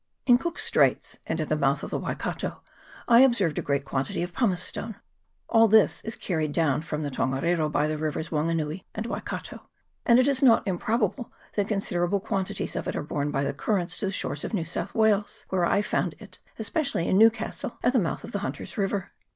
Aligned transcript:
In 0.25 0.39
Cook's 0.39 0.63
Straits, 0.65 1.19
and 1.27 1.39
at 1.39 1.47
the 1.47 1.55
mouth 1.55 1.83
of 1.83 1.91
the 1.91 1.99
Waikato, 1.99 2.63
I 3.07 3.19
observed 3.21 3.59
a 3.59 3.61
great 3.61 3.85
quantity 3.85 4.23
of 4.23 4.33
pumicestone: 4.33 4.95
all 5.47 5.67
this 5.67 6.01
is 6.03 6.15
carried 6.15 6.51
down 6.53 6.81
from 6.81 7.03
the 7.03 7.11
Tongariro 7.11 7.69
by 7.71 7.85
the 7.85 7.99
rivers 7.99 8.31
Wanganui 8.31 8.83
and 8.95 9.05
Waikato; 9.05 9.69
and 10.07 10.17
it 10.17 10.27
is 10.27 10.41
not 10.41 10.65
improbable 10.67 11.31
that 11.53 11.67
considerable 11.67 12.19
quantities 12.19 12.75
of 12.75 12.87
it 12.87 12.95
are 12.95 13.03
borne 13.03 13.29
by 13.29 13.43
the 13.43 13.53
currents 13.53 13.95
to 13.99 14.07
the 14.07 14.11
shores 14.11 14.43
of 14.43 14.55
New 14.55 14.65
South 14.65 14.95
Wales, 14.95 15.45
where 15.49 15.65
I 15.65 15.83
found 15.83 16.15
it, 16.17 16.39
especially 16.57 17.07
in 17.07 17.19
Newcastle, 17.19 17.77
at 17.83 17.93
the 17.93 17.99
mouth 17.99 18.23
of 18.23 18.31
the 18.31 18.39
Hunter's 18.39 18.79
river. 18.79 19.11